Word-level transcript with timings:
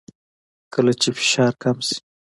کله 0.73 0.93
چې 1.01 1.09
فشار 1.17 1.53
کم 1.63 1.77
شي 1.87 1.97